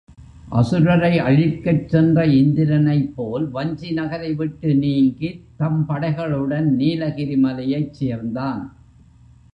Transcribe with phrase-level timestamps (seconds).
[0.51, 8.63] அசுரரை அழிக்கச் சென்ற இந்திரனைப் போல் வஞ்சி நகரை விட்டு நீங்கித் தம் படைகளுடன் நீலகிரி மலையைச் சேர்ந்தான்.